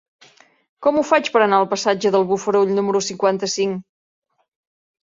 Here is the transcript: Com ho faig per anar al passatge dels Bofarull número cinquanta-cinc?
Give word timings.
Com 0.85 0.95
ho 0.95 1.03
faig 1.09 1.29
per 1.35 1.43
anar 1.47 1.59
al 1.61 1.69
passatge 1.75 2.13
dels 2.17 2.27
Bofarull 2.33 2.75
número 2.81 3.05
cinquanta-cinc? 3.11 3.89